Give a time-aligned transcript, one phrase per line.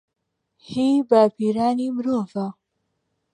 [0.67, 2.47] هی باپیرانی مرۆڤە